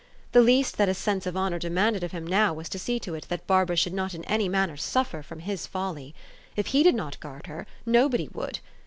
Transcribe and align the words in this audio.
The 0.31 0.41
least 0.41 0.77
that 0.79 0.89
a 0.89 0.95
sense 0.95 1.27
of 1.27 1.37
honor 1.37 1.59
demanded 1.59 2.03
of 2.03 2.11
him 2.11 2.25
now 2.25 2.55
was 2.55 2.67
to 2.69 2.79
see 2.79 2.99
to 3.01 3.13
it 3.13 3.27
that 3.29 3.45
Barbara 3.45 3.75
should 3.75 3.93
not 3.93 4.15
in 4.15 4.23
any 4.25 4.49
manner 4.49 4.75
suffer 4.75 5.21
from 5.21 5.41
his 5.41 5.67
folly. 5.67 6.15
If 6.55 6.65
he 6.73 6.81
did 6.81 6.95
not 6.95 7.19
guard 7.19 7.45
her, 7.45 7.67
nobody 7.85 8.27
would. 8.29 8.61